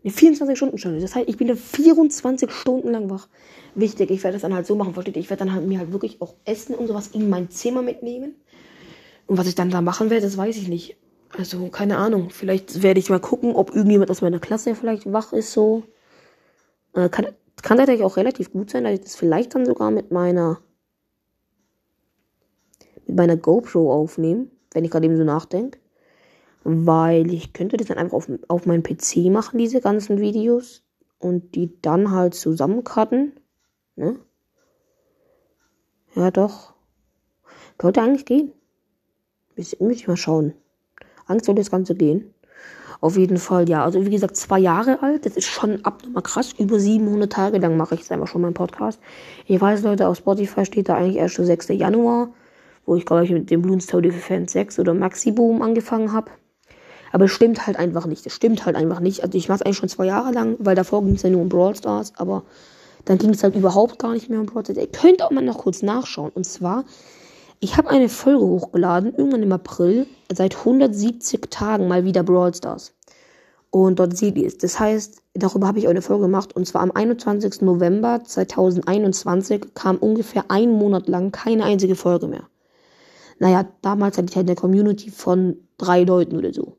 Eine 0.04 0.12
24 0.12 0.58
Stunden 0.58 0.78
Challenge. 0.78 1.02
Das 1.02 1.14
heißt, 1.14 1.30
ich 1.30 1.38
bin 1.38 1.48
da 1.48 1.56
24 1.56 2.50
Stunden 2.50 2.90
lang 2.90 3.10
wach 3.10 3.28
wichtig. 3.76 4.10
Ich 4.12 4.24
werde 4.24 4.36
das 4.36 4.42
dann 4.42 4.56
halt 4.56 4.66
so 4.66 4.76
machen, 4.76 4.94
versteht 4.94 5.16
ihr? 5.16 5.22
Ich 5.22 5.30
werde 5.30 5.46
dann 5.46 5.54
halt 5.54 5.68
mir 5.68 5.80
halt 5.80 5.92
wirklich 5.92 6.22
auch 6.22 6.34
Essen 6.46 6.74
und 6.74 6.88
sowas 6.88 7.10
in 7.10 7.30
mein 7.30 7.52
Zimmer 7.52 7.82
mitnehmen. 7.82 8.36
Und 9.28 9.38
was 9.38 9.48
ich 9.48 9.56
dann 9.56 9.70
da 9.70 9.82
machen 9.82 10.10
werde, 10.10 10.26
das 10.26 10.38
weiß 10.38 10.58
ich 10.58 10.68
nicht. 10.68 10.98
Also, 11.38 11.68
keine 11.68 11.98
Ahnung. 11.98 12.30
Vielleicht 12.30 12.82
werde 12.82 13.00
ich 13.00 13.10
mal 13.10 13.20
gucken, 13.20 13.56
ob 13.56 13.76
irgendjemand 13.76 14.10
aus 14.10 14.22
meiner 14.22 14.40
Klasse 14.40 14.74
vielleicht 14.76 15.12
wach 15.12 15.32
ist, 15.32 15.54
so. 15.54 15.84
Äh, 16.94 17.08
kann, 17.10 17.28
kann 17.62 17.78
tatsächlich 17.78 18.06
auch 18.06 18.18
relativ 18.18 18.52
gut 18.52 18.70
sein, 18.70 18.84
dass 18.84 18.94
ich 18.94 19.02
das 19.02 19.16
vielleicht 19.16 19.56
dann 19.56 19.66
sogar 19.66 19.92
mit 19.92 20.12
meiner, 20.12 20.60
mit 23.08 23.16
meiner 23.16 23.38
GoPro 23.38 23.92
aufnehme, 23.94 24.48
wenn 24.74 24.84
ich 24.84 24.92
gerade 24.92 25.06
eben 25.06 25.18
so 25.18 25.24
nachdenke. 25.24 25.80
Weil 26.64 27.34
ich 27.34 27.54
könnte 27.54 27.78
das 27.78 27.88
dann 27.88 27.98
einfach 27.98 28.18
auf, 28.18 28.30
auf 28.48 28.66
meinen 28.66 28.84
PC 28.84 29.32
machen, 29.32 29.58
diese 29.58 29.82
ganzen 29.82 30.20
Videos. 30.20 30.84
Und 31.18 31.54
die 31.56 31.80
dann 31.82 32.12
halt 32.12 32.34
zusammencutten. 32.34 33.34
Ne? 33.96 34.20
Ja, 36.16 36.32
doch. 36.32 36.74
Könnte 37.78 38.02
eigentlich 38.02 38.26
gehen. 38.26 38.54
Müsste 39.56 39.78
ich 39.92 40.08
mal 40.08 40.18
schauen. 40.18 40.54
Angst 41.28 41.46
sollte 41.46 41.62
das 41.62 41.72
Ganze 41.72 41.96
gehen. 41.96 42.34
Auf 43.02 43.18
jeden 43.18 43.38
Fall, 43.38 43.68
ja. 43.68 43.84
Also, 43.84 44.06
wie 44.06 44.12
gesagt, 44.12 44.38
zwei 44.38 44.60
Jahre 44.60 45.02
alt. 45.02 45.26
Das 45.26 45.36
ist 45.36 45.48
schon 45.48 45.84
abnormal 45.84 46.22
krass. 46.22 46.54
Über 46.60 46.80
700 46.80 47.32
Tage 47.32 47.58
lang 47.58 47.76
mache 47.76 47.96
ich 47.96 48.02
jetzt 48.02 48.12
einfach 48.12 48.28
schon 48.28 48.42
meinen 48.42 48.54
Podcast. 48.54 49.00
Ich 49.48 49.60
weiß, 49.60 49.82
Leute, 49.82 50.08
auf 50.08 50.18
Spotify 50.18 50.66
steht 50.66 50.88
da 50.88 50.96
eigentlich 50.96 51.18
erst 51.18 51.40
der 51.40 51.46
6. 51.46 51.70
Januar, 51.70 52.30
wo 52.86 52.96
ich, 52.96 53.06
glaube 53.08 53.26
ich, 53.26 53.32
mit 53.32 53.50
dem 53.50 53.64
Bloons 53.64 53.88
Tower 53.88 54.04
Defense 54.04 54.54
6 54.54 54.78
oder 54.78 54.94
Maxi 54.94 55.32
Boom 55.32 55.64
angefangen 55.64 56.14
habe. 56.14 56.30
Aber 57.12 57.26
es 57.26 57.32
stimmt 57.32 57.66
halt 57.66 57.78
einfach 57.78 58.06
nicht. 58.06 58.24
Es 58.28 58.36
stimmt 58.36 58.68
halt 58.68 58.76
einfach 58.76 59.00
nicht. 59.00 59.24
Also, 59.24 59.36
ich 59.36 59.50
mache 59.50 59.58
es 59.58 59.62
eigentlich 59.64 59.78
schon 59.78 59.90
zwei 59.90 60.06
Jahre 60.06 60.32
lang, 60.32 60.58
weil 60.60 60.76
davor 60.76 61.04
ging 61.04 61.16
es 61.16 61.24
ja 61.24 61.32
nur 61.32 61.42
um 61.42 61.50
Brawl 61.50 61.76
Stars. 61.76 62.14
Aber 62.18 62.44
dann 63.06 63.18
ging 63.18 63.32
es 63.32 63.42
halt 63.42 63.56
überhaupt 63.56 63.98
gar 63.98 64.14
nicht 64.14 64.30
mehr 64.30 64.40
um 64.40 64.46
Brawl 64.46 64.64
Stars. 64.64 64.78
Ihr 64.78 64.86
könnt 64.86 65.24
auch 65.24 65.32
mal 65.32 65.44
noch 65.44 65.58
kurz 65.58 65.82
nachschauen. 65.82 66.32
Und 66.36 66.46
zwar, 66.46 66.86
ich 67.64 67.78
habe 67.78 67.90
eine 67.90 68.10
Folge 68.10 68.44
hochgeladen, 68.44 69.14
irgendwann 69.16 69.44
im 69.44 69.52
April, 69.52 70.08
seit 70.34 70.58
170 70.58 71.50
Tagen 71.52 71.88
mal 71.88 72.04
wieder 72.04 72.24
Brawl 72.24 72.54
Stars. 72.54 72.94
Und 73.70 74.00
dort 74.00 74.18
seht 74.18 74.36
ihr 74.36 74.48
es. 74.48 74.58
Das 74.58 74.80
heißt, 74.80 75.22
darüber 75.36 75.68
habe 75.68 75.80
ich 75.80 75.86
auch 75.86 75.92
eine 75.92 76.02
Folge 76.02 76.24
gemacht. 76.24 76.56
Und 76.56 76.68
zwar 76.68 76.82
am 76.82 76.92
21. 76.92 77.62
November 77.62 78.22
2021 78.24 79.76
kam 79.76 79.98
ungefähr 79.98 80.46
einen 80.50 80.74
Monat 80.74 81.08
lang 81.08 81.32
keine 81.32 81.64
einzige 81.64 81.96
Folge 81.96 82.28
mehr. 82.28 82.50
Naja, 83.40 83.66
damals 83.82 84.18
hatte 84.18 84.28
ich 84.30 84.36
halt 84.36 84.50
eine 84.50 84.56
Community 84.56 85.12
von 85.12 85.56
drei 85.78 86.04
Leuten 86.04 86.38
oder 86.38 86.54
so. 86.54 86.78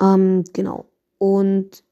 Ähm, 0.00 0.44
genau. 0.52 0.86
Und 1.18 1.84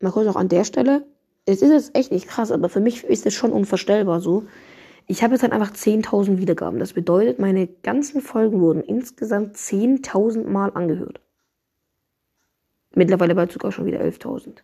mal 0.00 0.12
kurz 0.12 0.28
auch 0.28 0.36
an 0.36 0.48
der 0.48 0.64
Stelle, 0.64 1.06
es 1.46 1.62
ist 1.62 1.70
jetzt 1.70 1.96
echt 1.96 2.12
nicht 2.12 2.28
krass, 2.28 2.52
aber 2.52 2.68
für 2.68 2.80
mich 2.80 3.02
ist 3.04 3.24
es 3.26 3.32
schon 3.32 3.52
unvorstellbar 3.52 4.20
so. 4.20 4.44
Ich 5.10 5.24
habe 5.24 5.34
jetzt 5.34 5.42
halt 5.42 5.52
einfach 5.52 5.72
10.000 5.72 6.38
Wiedergaben. 6.38 6.78
Das 6.78 6.92
bedeutet, 6.92 7.40
meine 7.40 7.66
ganzen 7.66 8.20
Folgen 8.20 8.60
wurden 8.60 8.80
insgesamt 8.80 9.56
10.000 9.56 10.46
Mal 10.46 10.70
angehört. 10.72 11.20
Mittlerweile 12.94 13.34
bald 13.34 13.50
sogar 13.50 13.72
schon 13.72 13.86
wieder 13.86 14.00
11.000. 14.00 14.58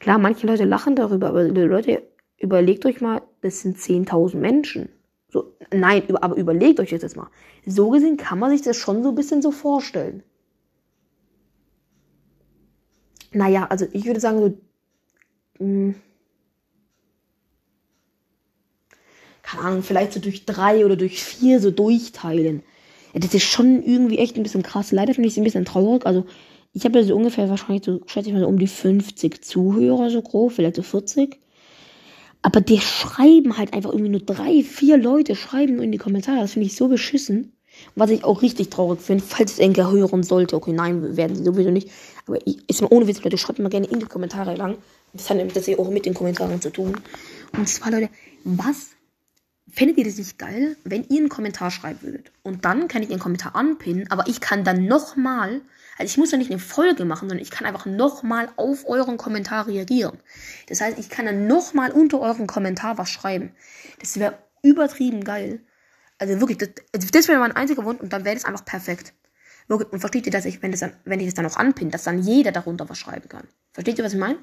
Klar, 0.00 0.18
manche 0.18 0.46
Leute 0.46 0.64
lachen 0.66 0.96
darüber, 0.96 1.28
aber 1.28 1.44
Leute, 1.44 2.02
überlegt 2.36 2.84
euch 2.84 3.00
mal, 3.00 3.22
das 3.40 3.62
sind 3.62 3.78
10.000 3.78 4.36
Menschen. 4.36 4.90
So, 5.30 5.56
nein, 5.72 6.02
aber 6.16 6.36
überlegt 6.36 6.78
euch 6.78 6.90
jetzt 6.90 7.16
mal. 7.16 7.30
So 7.64 7.88
gesehen 7.88 8.18
kann 8.18 8.38
man 8.38 8.50
sich 8.50 8.60
das 8.60 8.76
schon 8.76 9.02
so 9.02 9.08
ein 9.08 9.14
bisschen 9.14 9.40
so 9.40 9.50
vorstellen. 9.50 10.22
Naja, 13.32 13.66
also 13.70 13.86
ich 13.92 14.04
würde 14.04 14.20
sagen, 14.20 14.40
so 14.40 14.58
hm. 15.56 15.94
Ahnung, 19.60 19.82
vielleicht 19.82 20.12
so 20.12 20.20
durch 20.20 20.44
drei 20.44 20.84
oder 20.84 20.96
durch 20.96 21.22
vier 21.22 21.60
so 21.60 21.70
durchteilen. 21.70 22.62
Ja, 23.12 23.20
das 23.20 23.34
ist 23.34 23.44
schon 23.44 23.82
irgendwie 23.82 24.18
echt 24.18 24.36
ein 24.36 24.42
bisschen 24.42 24.62
krass. 24.62 24.92
Leider 24.92 25.14
finde 25.14 25.28
ich 25.28 25.34
es 25.34 25.38
ein 25.38 25.44
bisschen 25.44 25.64
traurig. 25.64 26.04
Also, 26.06 26.24
ich 26.72 26.84
habe 26.84 26.98
ja 26.98 27.04
so 27.04 27.14
ungefähr 27.14 27.48
wahrscheinlich 27.48 27.84
so, 27.84 28.00
schätze 28.06 28.28
ich 28.28 28.34
mal 28.34 28.40
so 28.40 28.48
um 28.48 28.58
die 28.58 28.66
50 28.66 29.44
Zuhörer 29.44 30.10
so 30.10 30.20
grob, 30.22 30.52
vielleicht 30.52 30.76
so 30.76 30.82
40. 30.82 31.38
Aber 32.42 32.60
die 32.60 32.80
schreiben 32.80 33.56
halt 33.56 33.72
einfach 33.72 33.90
irgendwie 33.90 34.10
nur 34.10 34.20
drei, 34.20 34.62
vier 34.62 34.98
Leute 34.98 35.36
schreiben 35.36 35.80
in 35.80 35.92
die 35.92 35.98
Kommentare. 35.98 36.40
Das 36.40 36.52
finde 36.52 36.66
ich 36.66 36.76
so 36.76 36.88
beschissen. 36.88 37.52
Was 37.94 38.10
ich 38.10 38.22
auch 38.22 38.42
richtig 38.42 38.70
traurig 38.70 39.00
finde, 39.00 39.24
falls 39.26 39.52
es 39.52 39.58
Enker 39.58 39.90
hören 39.90 40.22
sollte. 40.22 40.56
Okay, 40.56 40.72
nein, 40.72 41.16
werden 41.16 41.36
sie 41.36 41.44
sowieso 41.44 41.70
nicht. 41.70 41.90
Aber 42.26 42.38
ich, 42.46 42.58
ist 42.68 42.82
mal 42.82 42.88
ohne 42.90 43.06
Witz, 43.06 43.22
Leute, 43.22 43.38
schreibt 43.38 43.58
mal 43.60 43.68
gerne 43.68 43.86
in 43.86 43.98
die 43.98 44.06
Kommentare 44.06 44.54
lang. 44.56 44.76
Das 45.12 45.30
hat 45.30 45.36
nämlich 45.36 45.54
das 45.54 45.68
auch 45.78 45.90
mit 45.90 46.06
den 46.06 46.14
Kommentaren 46.14 46.60
zu 46.60 46.70
tun. 46.70 46.96
Und 47.56 47.68
zwar, 47.68 47.92
Leute, 47.92 48.10
was 48.44 48.90
fändet 49.74 49.98
ihr 49.98 50.04
das 50.04 50.16
nicht 50.16 50.38
geil, 50.38 50.76
wenn 50.84 51.04
ihr 51.08 51.18
einen 51.18 51.28
Kommentar 51.28 51.70
schreiben 51.70 52.02
würdet? 52.02 52.32
Und 52.42 52.64
dann 52.64 52.88
kann 52.88 53.02
ich 53.02 53.08
den 53.08 53.18
Kommentar 53.18 53.56
anpinnen, 53.56 54.10
aber 54.10 54.26
ich 54.28 54.40
kann 54.40 54.64
dann 54.64 54.86
nochmal, 54.86 55.60
also 55.98 56.10
ich 56.10 56.16
muss 56.16 56.30
ja 56.30 56.38
nicht 56.38 56.50
eine 56.50 56.60
Folge 56.60 57.04
machen, 57.04 57.28
sondern 57.28 57.42
ich 57.42 57.50
kann 57.50 57.66
einfach 57.66 57.86
nochmal 57.86 58.48
auf 58.56 58.86
euren 58.86 59.16
Kommentar 59.16 59.66
reagieren. 59.66 60.18
Das 60.68 60.80
heißt, 60.80 60.98
ich 60.98 61.08
kann 61.08 61.26
dann 61.26 61.46
nochmal 61.46 61.90
unter 61.90 62.20
euren 62.20 62.46
Kommentar 62.46 62.98
was 62.98 63.10
schreiben. 63.10 63.52
Das 64.00 64.18
wäre 64.18 64.38
übertrieben 64.62 65.24
geil. 65.24 65.60
Also 66.18 66.40
wirklich, 66.40 66.58
das, 66.58 66.70
also 66.94 67.08
das 67.10 67.28
wäre 67.28 67.40
mein 67.40 67.52
einziger 67.52 67.84
Wunsch 67.84 68.00
und 68.00 68.12
dann 68.12 68.24
wäre 68.24 68.34
das 68.34 68.44
einfach 68.44 68.64
perfekt. 68.64 69.12
Wirklich, 69.66 69.92
und 69.92 70.00
versteht 70.00 70.26
ihr, 70.26 70.32
dass 70.32 70.44
ich, 70.44 70.62
wenn, 70.62 70.70
das 70.70 70.80
dann, 70.80 70.92
wenn 71.04 71.20
ich 71.20 71.26
das 71.26 71.34
dann 71.34 71.46
auch 71.46 71.56
anpinne, 71.56 71.90
dass 71.90 72.04
dann 72.04 72.22
jeder 72.22 72.52
darunter 72.52 72.88
was 72.88 72.98
schreiben 72.98 73.28
kann? 73.28 73.48
Versteht 73.72 73.98
ihr, 73.98 74.04
was 74.04 74.12
ich 74.12 74.18
meine? 74.18 74.38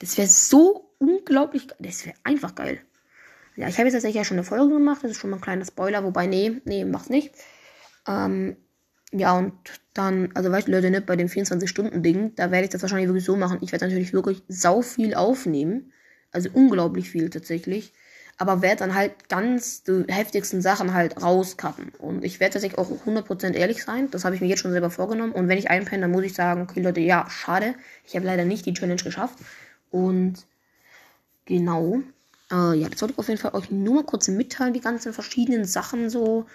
Das 0.00 0.18
wäre 0.18 0.28
so 0.28 0.90
unglaublich, 0.98 1.68
das 1.78 2.04
wäre 2.04 2.16
einfach 2.24 2.54
geil. 2.54 2.80
Ja, 3.56 3.68
ich 3.68 3.74
habe 3.78 3.84
jetzt 3.84 3.94
tatsächlich 3.94 4.16
ja 4.16 4.24
schon 4.24 4.36
eine 4.36 4.44
Folge 4.44 4.74
gemacht, 4.74 5.02
das 5.02 5.12
ist 5.12 5.18
schon 5.18 5.30
mal 5.30 5.36
ein 5.36 5.42
kleiner 5.42 5.64
Spoiler, 5.64 6.04
wobei, 6.04 6.26
nee, 6.26 6.60
nee, 6.64 6.84
mach's 6.84 7.08
nicht. 7.08 7.34
Ähm, 8.06 8.56
ja, 9.12 9.36
und 9.36 9.54
dann, 9.94 10.30
also 10.34 10.50
weißt 10.50 10.68
du, 10.68 10.72
Leute, 10.72 10.90
nicht 10.90 11.06
bei 11.06 11.16
dem 11.16 11.28
24-Stunden-Ding, 11.28 12.34
da 12.36 12.50
werde 12.50 12.64
ich 12.64 12.70
das 12.70 12.82
wahrscheinlich 12.82 13.08
wirklich 13.08 13.24
so 13.24 13.36
machen. 13.36 13.58
Ich 13.62 13.72
werde 13.72 13.86
natürlich 13.86 14.12
wirklich 14.12 14.42
sau 14.48 14.82
viel 14.82 15.14
aufnehmen. 15.14 15.92
Also 16.32 16.50
unglaublich 16.52 17.08
viel 17.08 17.30
tatsächlich 17.30 17.92
aber 18.38 18.60
werde 18.62 18.80
dann 18.80 18.94
halt 18.94 19.28
ganz 19.28 19.82
die 19.82 20.04
heftigsten 20.08 20.60
Sachen 20.60 20.92
halt 20.92 21.22
rauscutten. 21.22 21.90
Und 21.98 22.24
ich 22.24 22.38
werde 22.38 22.54
tatsächlich 22.54 22.78
auch 22.78 22.90
100% 23.06 23.54
ehrlich 23.54 23.82
sein. 23.82 24.10
Das 24.10 24.24
habe 24.24 24.34
ich 24.34 24.40
mir 24.40 24.46
jetzt 24.46 24.60
schon 24.60 24.72
selber 24.72 24.90
vorgenommen. 24.90 25.32
Und 25.32 25.48
wenn 25.48 25.58
ich 25.58 25.70
einpenne, 25.70 26.02
dann 26.02 26.10
muss 26.10 26.24
ich 26.24 26.34
sagen, 26.34 26.62
okay 26.62 26.80
Leute, 26.80 27.00
ja, 27.00 27.28
schade. 27.30 27.74
Ich 28.04 28.14
habe 28.14 28.26
leider 28.26 28.44
nicht 28.44 28.66
die 28.66 28.74
Challenge 28.74 29.02
geschafft. 29.02 29.38
Und 29.90 30.46
genau. 31.46 32.02
Äh, 32.50 32.78
ja, 32.78 32.88
das 32.88 33.00
wollte 33.02 33.14
ich 33.14 33.18
auf 33.18 33.28
jeden 33.28 33.40
Fall 33.40 33.54
euch 33.54 33.70
nur 33.70 33.94
mal 33.94 34.04
kurz 34.04 34.28
mitteilen, 34.28 34.74
die 34.74 34.80
ganzen 34.80 35.12
verschiedenen 35.12 35.64
Sachen 35.64 36.10
so. 36.10 36.46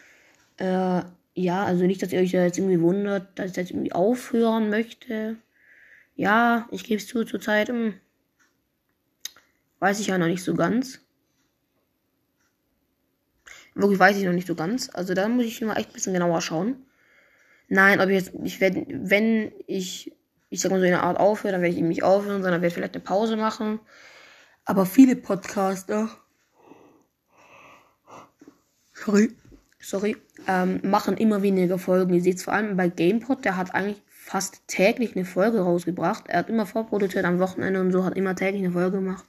Äh, 0.57 1.01
ja, 1.33 1.63
also 1.63 1.85
nicht, 1.85 2.01
dass 2.01 2.11
ihr 2.11 2.19
euch 2.19 2.31
da 2.31 2.43
jetzt 2.43 2.57
irgendwie 2.57 2.81
wundert, 2.81 3.37
dass 3.39 3.51
ich 3.51 3.57
jetzt 3.57 3.71
irgendwie 3.71 3.93
aufhören 3.93 4.69
möchte. 4.69 5.37
Ja, 6.15 6.67
ich 6.71 6.83
gebe 6.83 7.01
es 7.01 7.07
zu, 7.07 7.23
zur 7.25 7.41
Zeit, 7.41 7.69
hm, 7.69 7.95
weiß 9.79 9.99
ich 9.99 10.07
ja 10.07 10.17
noch 10.17 10.27
nicht 10.27 10.43
so 10.43 10.53
ganz. 10.53 10.99
Wirklich 13.73 13.99
weiß 13.99 14.17
ich 14.17 14.25
noch 14.25 14.33
nicht 14.33 14.47
so 14.47 14.55
ganz. 14.55 14.89
Also 14.93 15.13
da 15.13 15.27
muss 15.29 15.45
ich 15.45 15.61
mal 15.61 15.77
echt 15.77 15.89
ein 15.89 15.93
bisschen 15.93 16.13
genauer 16.13 16.41
schauen. 16.41 16.85
Nein, 17.69 18.01
ob 18.01 18.09
ich 18.09 18.15
jetzt, 18.15 18.33
ich 18.43 18.59
werde, 18.59 18.85
wenn 18.89 19.51
ich, 19.67 20.13
ich 20.49 20.59
sag 20.59 20.71
mal 20.71 20.79
so 20.79 20.85
in 20.85 20.93
einer 20.93 21.03
Art 21.03 21.19
aufhöre, 21.19 21.53
dann 21.53 21.61
werde 21.61 21.73
ich 21.73 21.79
eben 21.79 21.87
nicht 21.87 22.03
aufhören, 22.03 22.41
sondern 22.41 22.61
werde 22.61 22.67
ich 22.67 22.73
vielleicht 22.73 22.95
eine 22.95 23.03
Pause 23.03 23.37
machen. 23.37 23.79
Aber 24.65 24.85
viele 24.85 25.15
Podcaster, 25.15 26.09
sorry, 28.93 29.35
sorry, 29.79 30.17
ähm, 30.47 30.79
machen 30.83 31.17
immer 31.17 31.41
weniger 31.41 31.79
Folgen. 31.79 32.13
Ihr 32.13 32.21
seht 32.21 32.37
es 32.37 32.43
vor 32.43 32.53
allem 32.53 32.77
bei 32.77 32.89
GamePod, 32.89 33.43
der 33.43 33.57
hat 33.57 33.73
eigentlich 33.73 34.01
fast 34.09 34.67
täglich 34.67 35.15
eine 35.15 35.25
Folge 35.25 35.61
rausgebracht. 35.61 36.25
Er 36.27 36.39
hat 36.39 36.49
immer 36.49 36.65
vorproduziert 36.65 37.25
am 37.25 37.39
Wochenende 37.39 37.81
und 37.81 37.91
so, 37.91 38.05
hat 38.05 38.15
immer 38.15 38.35
täglich 38.35 38.63
eine 38.63 38.71
Folge 38.71 38.97
gemacht. 38.97 39.25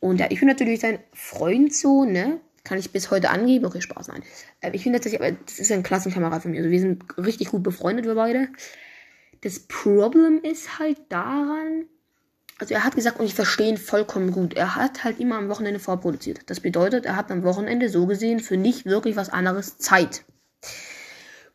Und 0.00 0.20
ja, 0.20 0.26
ich 0.30 0.40
bin 0.40 0.48
natürlich 0.48 0.80
sein 0.80 0.98
Freund 1.12 1.74
so, 1.74 2.04
ne? 2.04 2.40
Kann 2.64 2.78
ich 2.78 2.92
bis 2.92 3.10
heute 3.10 3.30
angeben? 3.30 3.64
Okay, 3.66 3.80
Spaß, 3.80 4.08
nein. 4.08 4.22
Äh, 4.60 4.70
ich 4.72 4.82
finde 4.82 4.98
tatsächlich, 4.98 5.36
das 5.46 5.58
ist 5.58 5.70
ein 5.70 5.82
Klassenkamerad 5.82 6.42
von 6.42 6.50
mir. 6.50 6.58
Also 6.58 6.70
wir 6.70 6.80
sind 6.80 7.04
richtig 7.18 7.48
gut 7.48 7.62
befreundet, 7.62 8.04
wir 8.04 8.14
beide. 8.14 8.48
Das 9.42 9.60
Problem 9.60 10.40
ist 10.42 10.78
halt 10.78 10.98
daran, 11.10 11.86
also 12.58 12.74
er 12.74 12.84
hat 12.84 12.94
gesagt, 12.94 13.18
und 13.18 13.26
ich 13.26 13.34
verstehe 13.34 13.68
ihn 13.68 13.76
vollkommen 13.76 14.30
gut, 14.30 14.54
er 14.54 14.76
hat 14.76 15.04
halt 15.04 15.18
immer 15.20 15.36
am 15.36 15.48
Wochenende 15.48 15.80
vorproduziert. 15.80 16.42
Das 16.46 16.60
bedeutet, 16.60 17.04
er 17.04 17.16
hat 17.16 17.30
am 17.30 17.42
Wochenende 17.42 17.88
so 17.88 18.06
gesehen 18.06 18.40
für 18.40 18.56
nicht 18.56 18.86
wirklich 18.86 19.16
was 19.16 19.28
anderes 19.28 19.78
Zeit. 19.78 20.24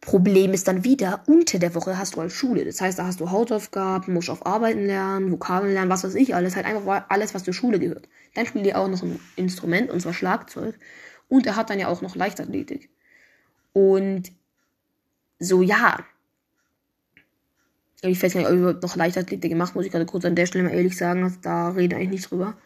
Problem 0.02 0.54
ist 0.54 0.68
dann 0.68 0.84
wieder, 0.84 1.24
unter 1.28 1.60
der 1.60 1.76
Woche 1.76 1.98
hast 1.98 2.16
du 2.16 2.22
halt 2.22 2.32
Schule. 2.32 2.64
Das 2.64 2.80
heißt, 2.80 2.98
da 2.98 3.06
hast 3.06 3.20
du 3.20 3.32
Hausaufgaben, 3.32 4.14
musst 4.14 4.30
auf 4.30 4.46
Arbeiten 4.46 4.86
lernen, 4.86 5.32
Vokabeln 5.32 5.74
lernen, 5.74 5.92
was 5.92 6.04
weiß 6.04 6.16
ich 6.16 6.34
alles. 6.34 6.56
Halt 6.56 6.66
einfach 6.66 7.06
alles, 7.10 7.34
was 7.34 7.44
zur 7.44 7.54
Schule 7.54 7.80
gehört. 7.80 8.08
Dann 8.34 8.46
spielt 8.46 8.66
er 8.66 8.80
auch 8.80 8.88
noch 8.88 9.04
ein 9.04 9.20
Instrument, 9.36 9.92
und 9.92 10.02
zwar 10.02 10.14
Schlagzeug. 10.14 10.80
Und 11.28 11.46
er 11.46 11.58
hat 11.58 11.70
dann 11.70 11.80
ja 11.80 11.90
auch 11.90 12.02
noch 12.02 12.16
Leichtathletik. 12.16 12.90
Und 13.74 14.32
so, 15.38 15.62
ja. 15.62 16.00
Ich 18.02 18.24
weiß 18.24 18.36
nicht, 18.36 18.48
ob 18.48 18.54
überhaupt 18.54 18.84
noch 18.84 18.96
Leichtathletik 18.96 19.52
gemacht, 19.52 19.76
muss 19.76 19.86
ich 19.86 19.92
gerade 19.92 20.06
kurz 20.06 20.24
an 20.26 20.36
der 20.36 20.46
Stelle 20.46 20.64
mal 20.64 20.74
ehrlich 20.74 20.98
sagen. 20.98 21.24
Also 21.24 21.38
da 21.42 21.70
rede 21.70 22.00
ich 22.00 22.10
nicht 22.10 22.32
drüber. 22.32 22.58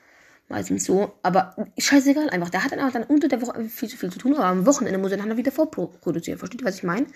Meistens 0.49 0.85
so. 0.85 1.13
Aber 1.23 1.55
scheißegal 1.77 2.29
einfach. 2.29 2.49
Der 2.49 2.63
hat 2.63 2.71
dann 2.71 2.79
einfach 2.79 2.93
dann 2.93 3.03
unter 3.03 3.27
der 3.27 3.41
Woche 3.41 3.63
viel 3.65 3.89
zu 3.89 3.97
viel 3.97 4.11
zu 4.11 4.19
tun, 4.19 4.35
aber 4.35 4.45
am 4.45 4.65
Wochenende 4.65 4.99
muss 4.99 5.11
er 5.11 5.17
dann 5.17 5.35
wieder 5.37 5.51
vorproduzieren. 5.51 6.37
Versteht 6.37 6.61
ihr, 6.61 6.67
was 6.67 6.75
ich 6.77 6.83
meine? 6.83 7.07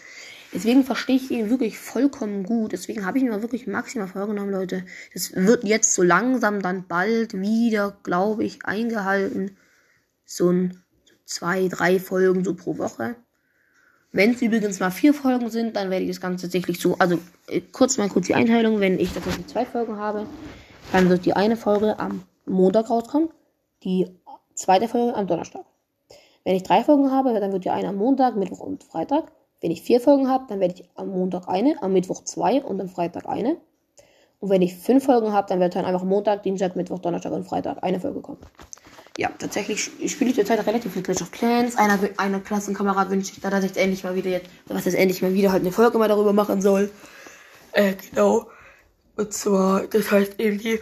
Deswegen 0.53 0.83
verstehe 0.83 1.17
ich 1.17 1.29
ihn 1.29 1.49
wirklich 1.49 1.77
vollkommen 1.77 2.43
gut. 2.43 2.71
Deswegen 2.71 3.05
habe 3.05 3.17
ich 3.17 3.23
mir 3.23 3.41
wirklich 3.41 3.67
maximal 3.67 4.07
vorgenommen, 4.07 4.51
Leute. 4.51 4.85
Das 5.13 5.35
wird 5.35 5.63
jetzt 5.63 5.93
so 5.93 6.01
langsam 6.01 6.61
dann 6.61 6.87
bald 6.87 7.39
wieder, 7.39 7.97
glaube 8.01 8.45
ich, 8.45 8.65
eingehalten. 8.65 9.57
So 10.25 10.49
ein 10.51 10.83
zwei, 11.25 11.67
drei 11.67 11.99
Folgen 11.99 12.43
so 12.43 12.55
pro 12.55 12.77
Woche. 12.77 13.15
Wenn 14.11 14.31
es 14.31 14.41
übrigens 14.41 14.79
mal 14.79 14.89
vier 14.89 15.13
Folgen 15.13 15.49
sind, 15.49 15.75
dann 15.75 15.89
werde 15.89 16.05
ich 16.05 16.11
das 16.11 16.21
Ganze 16.21 16.45
tatsächlich 16.45 16.79
so, 16.79 16.95
also 16.97 17.19
äh, 17.47 17.61
kurz 17.61 17.97
mal 17.97 18.09
kurz 18.09 18.27
die 18.27 18.35
Einteilung, 18.35 18.79
wenn 18.79 18.99
ich 18.99 19.13
tatsächlich 19.13 19.47
zwei 19.47 19.65
Folgen 19.65 19.97
habe, 19.97 20.25
dann 20.91 21.09
wird 21.09 21.25
die 21.25 21.33
eine 21.33 21.57
Folge 21.57 21.99
am 21.99 22.23
Montag 22.45 22.89
rauskommen, 22.89 23.29
die 23.83 24.07
zweite 24.55 24.87
Folge 24.87 25.15
am 25.15 25.27
Donnerstag. 25.27 25.65
Wenn 26.45 26.55
ich 26.55 26.63
drei 26.63 26.83
Folgen 26.83 27.11
habe, 27.11 27.37
dann 27.39 27.51
wird 27.51 27.65
die 27.65 27.69
eine 27.69 27.89
am 27.89 27.97
Montag, 27.97 28.37
Mittwoch 28.37 28.61
und 28.61 28.83
Freitag. 28.83 29.31
Wenn 29.59 29.71
ich 29.71 29.81
vier 29.81 29.99
Folgen 29.99 30.29
habe, 30.29 30.45
dann 30.47 30.59
werde 30.59 30.75
ich 30.75 30.89
am 30.95 31.09
Montag 31.09 31.49
eine, 31.49 31.81
am 31.81 31.91
Mittwoch 31.91 32.23
zwei 32.23 32.63
und 32.63 32.79
am 32.79 32.87
Freitag 32.87 33.27
eine. 33.27 33.57
Und 34.39 34.49
wenn 34.49 34.61
ich 34.61 34.75
fünf 34.75 35.05
Folgen 35.05 35.33
habe, 35.33 35.47
dann 35.49 35.59
wird 35.59 35.75
dann 35.75 35.85
einfach 35.85 36.03
Montag, 36.03 36.43
Dienstag, 36.43 36.75
Mittwoch, 36.75 36.99
Donnerstag 36.99 37.33
und 37.33 37.43
Freitag 37.43 37.83
eine 37.83 37.99
Folge 37.99 38.21
kommen. 38.21 38.39
Ja, 39.17 39.29
tatsächlich 39.29 39.91
spiele 40.05 40.29
ich 40.29 40.35
zurzeit 40.35 40.65
relativ 40.67 40.93
viel 40.93 41.01
Clash 41.01 41.23
of 41.23 41.31
Clans. 41.31 41.75
Einer, 41.75 41.97
einer 42.17 42.39
Klassenkamerad 42.39 43.09
wünscht 43.09 43.33
sich 43.33 43.41
da, 43.41 43.49
dass 43.49 43.63
ich 43.63 43.71
jetzt 43.71 43.77
endlich 43.77 44.03
mal 44.03 44.13
wieder 44.13 44.29
jetzt, 44.29 44.47
was 44.67 44.85
jetzt 44.85 44.93
endlich 44.93 45.23
mal 45.23 45.33
wieder 45.33 45.51
halt 45.51 45.63
eine 45.63 45.71
Folge 45.71 45.97
mal 45.97 46.07
darüber 46.07 46.33
machen 46.33 46.61
soll. 46.61 46.91
Äh, 47.71 47.95
genau. 47.95 48.47
Und 49.15 49.33
zwar, 49.33 49.87
das 49.87 50.11
heißt 50.11 50.39
eben 50.39 50.59
die, 50.59 50.79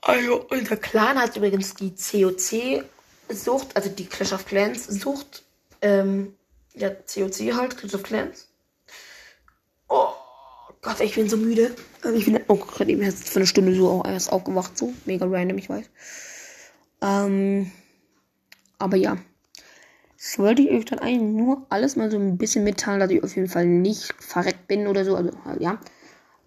also 0.00 0.46
unser 0.48 0.76
Clan 0.76 1.18
hat 1.18 1.36
übrigens 1.36 1.74
die 1.74 1.92
COC-Sucht, 1.92 3.74
also 3.74 3.88
die 3.90 4.06
Clash 4.06 4.32
of 4.32 4.46
Clans-Sucht, 4.46 5.42
ähm, 5.82 6.36
ja, 6.74 6.90
COC 6.90 7.52
halt, 7.54 7.76
Clash 7.76 7.94
of 7.94 8.04
Clans. 8.04 8.46
Oh 9.88 10.12
Gott, 10.82 11.00
ich 11.00 11.16
bin 11.16 11.28
so 11.28 11.36
müde. 11.36 11.74
Ich 12.14 12.26
bin, 12.26 12.38
oh 12.46 12.56
Gott, 12.56 12.86
eben 12.86 13.02
jetzt 13.02 13.28
für 13.28 13.40
eine 13.40 13.46
Stunde 13.48 13.74
so 13.74 14.04
erst 14.06 14.30
aufgewacht, 14.30 14.78
so. 14.78 14.92
Mega 15.04 15.26
random, 15.26 15.58
ich 15.58 15.68
weiß. 15.68 15.86
Ähm, 17.04 17.70
aber 18.78 18.96
ja. 18.96 19.16
Das 20.16 20.38
wollte 20.38 20.62
ich 20.62 20.70
euch 20.70 20.84
dann 20.86 21.00
eigentlich 21.00 21.36
nur 21.36 21.66
alles 21.68 21.96
mal 21.96 22.10
so 22.10 22.18
ein 22.18 22.38
bisschen 22.38 22.64
mitteilen, 22.64 23.00
dass 23.00 23.10
ich 23.10 23.22
auf 23.22 23.36
jeden 23.36 23.48
Fall 23.48 23.66
nicht 23.66 24.14
verreckt 24.18 24.66
bin 24.68 24.86
oder 24.86 25.04
so. 25.04 25.16
Also, 25.16 25.32
ja. 25.58 25.78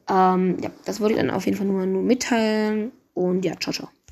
Ähm, 0.10 0.58
ja, 0.62 0.72
das 0.86 1.00
wollte 1.00 1.14
ich 1.14 1.20
dann 1.20 1.30
auf 1.30 1.46
jeden 1.46 1.58
Fall 1.58 1.68
nur, 1.68 1.86
nur 1.86 2.02
mitteilen. 2.02 2.92
Und 3.14 3.46
ja, 3.46 3.56
ciao, 3.60 3.74
ciao. 3.74 3.90